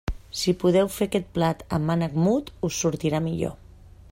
[0.37, 3.55] Si podeu fer aquest plat amb ànec mut, us sortirà millor.